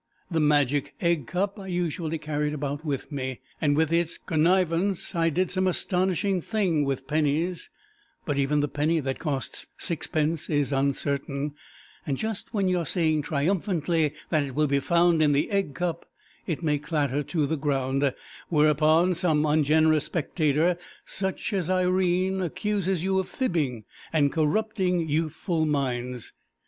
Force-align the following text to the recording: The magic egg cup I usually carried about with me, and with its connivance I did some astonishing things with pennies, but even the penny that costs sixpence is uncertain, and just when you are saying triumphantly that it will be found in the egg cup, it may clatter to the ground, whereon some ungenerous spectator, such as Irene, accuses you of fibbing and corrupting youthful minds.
The 0.31 0.39
magic 0.39 0.95
egg 0.99 1.27
cup 1.27 1.59
I 1.59 1.67
usually 1.67 2.17
carried 2.17 2.55
about 2.55 2.83
with 2.83 3.11
me, 3.11 3.39
and 3.61 3.77
with 3.77 3.93
its 3.93 4.17
connivance 4.17 5.13
I 5.13 5.29
did 5.29 5.51
some 5.51 5.67
astonishing 5.67 6.41
things 6.41 6.87
with 6.87 7.05
pennies, 7.05 7.69
but 8.25 8.35
even 8.35 8.61
the 8.61 8.67
penny 8.67 8.99
that 8.99 9.19
costs 9.19 9.67
sixpence 9.77 10.49
is 10.49 10.71
uncertain, 10.71 11.53
and 12.07 12.17
just 12.17 12.51
when 12.51 12.67
you 12.67 12.79
are 12.79 12.85
saying 12.87 13.21
triumphantly 13.21 14.13
that 14.31 14.41
it 14.41 14.55
will 14.55 14.65
be 14.65 14.79
found 14.79 15.21
in 15.21 15.33
the 15.33 15.51
egg 15.51 15.75
cup, 15.75 16.07
it 16.47 16.63
may 16.63 16.79
clatter 16.79 17.21
to 17.21 17.45
the 17.45 17.55
ground, 17.55 18.11
whereon 18.49 19.13
some 19.13 19.45
ungenerous 19.45 20.05
spectator, 20.05 20.79
such 21.05 21.53
as 21.53 21.69
Irene, 21.69 22.41
accuses 22.41 23.03
you 23.03 23.19
of 23.19 23.29
fibbing 23.29 23.83
and 24.11 24.31
corrupting 24.33 25.07
youthful 25.07 25.67
minds. 25.67 26.33